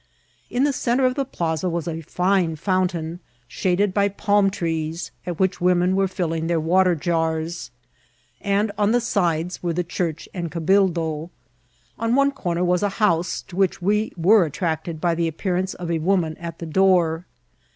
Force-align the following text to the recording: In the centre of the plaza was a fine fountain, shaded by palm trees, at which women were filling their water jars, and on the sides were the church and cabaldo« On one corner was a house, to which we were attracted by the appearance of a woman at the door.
In 0.49 0.63
the 0.63 0.73
centre 0.73 1.05
of 1.05 1.13
the 1.13 1.25
plaza 1.25 1.69
was 1.69 1.87
a 1.87 2.01
fine 2.01 2.55
fountain, 2.55 3.19
shaded 3.47 3.93
by 3.93 4.09
palm 4.09 4.49
trees, 4.49 5.11
at 5.27 5.39
which 5.39 5.61
women 5.61 5.95
were 5.95 6.07
filling 6.07 6.47
their 6.47 6.59
water 6.59 6.95
jars, 6.95 7.69
and 8.41 8.71
on 8.79 8.93
the 8.93 8.99
sides 8.99 9.61
were 9.61 9.73
the 9.73 9.83
church 9.83 10.27
and 10.33 10.51
cabaldo« 10.51 11.29
On 11.99 12.15
one 12.15 12.31
corner 12.31 12.63
was 12.63 12.81
a 12.81 12.89
house, 12.97 13.43
to 13.43 13.55
which 13.55 13.79
we 13.79 14.11
were 14.17 14.43
attracted 14.43 14.99
by 14.99 15.13
the 15.13 15.27
appearance 15.27 15.75
of 15.75 15.91
a 15.91 15.99
woman 15.99 16.35
at 16.37 16.57
the 16.57 16.65
door. 16.65 17.27